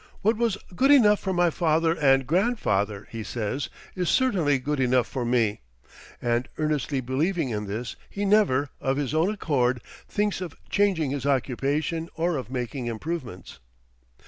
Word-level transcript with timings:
"What 0.23 0.35
was 0.35 0.57
good 0.75 0.89
enough 0.89 1.19
for 1.19 1.31
my 1.31 1.51
father 1.51 1.93
and 1.95 2.25
grandfather," 2.25 3.07
he 3.11 3.21
says, 3.21 3.69
"is 3.95 4.09
certainly 4.09 4.57
good 4.57 4.79
enough 4.79 5.05
for 5.05 5.23
me;" 5.23 5.61
and 6.19 6.49
earnestly 6.57 7.01
believing 7.01 7.49
in 7.49 7.67
this, 7.67 7.95
he 8.09 8.25
never, 8.25 8.71
of 8.79 8.97
his 8.97 9.13
own 9.13 9.29
accord, 9.31 9.79
thinks 10.09 10.41
of 10.41 10.55
changing 10.71 11.11
his 11.11 11.27
occupation 11.27 12.09
or 12.15 12.35
of 12.35 12.49
making 12.49 12.87
improvements. 12.87 13.59